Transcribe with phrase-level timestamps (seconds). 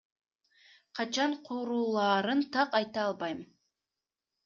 [0.99, 3.39] Качан курулаарын так айта албайм.